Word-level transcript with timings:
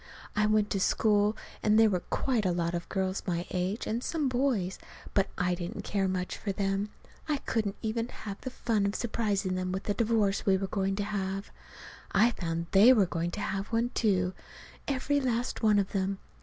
I 0.35 0.47
went 0.47 0.71
to 0.71 0.79
school, 0.79 1.37
and 1.61 1.77
there 1.79 1.91
were 1.91 1.99
quite 1.99 2.43
a 2.43 2.51
lot 2.51 2.73
of 2.73 2.89
girls 2.89 3.21
my 3.27 3.45
age, 3.51 3.85
and 3.85 4.03
some 4.03 4.27
boys; 4.29 4.79
but 5.13 5.27
I 5.37 5.53
didn't 5.53 5.83
care 5.83 6.07
much 6.07 6.39
for 6.39 6.51
them. 6.51 6.89
I 7.29 7.37
couldn't 7.37 7.75
even 7.83 8.07
have 8.07 8.41
the 8.41 8.49
fun 8.49 8.87
of 8.87 8.95
surprising 8.95 9.53
them 9.53 9.71
with 9.71 9.83
the 9.83 9.93
divorce 9.93 10.43
we 10.43 10.57
were 10.57 10.65
going 10.65 10.95
to 10.95 11.03
have. 11.03 11.51
I 12.13 12.31
found 12.31 12.65
they 12.71 12.91
were 12.93 13.05
going 13.05 13.29
to 13.29 13.41
have 13.41 13.67
one, 13.67 13.91
too 13.93 14.33
every 14.87 15.19
last 15.21 15.61
one 15.61 15.77
of 15.77 15.91
them. 15.91 16.17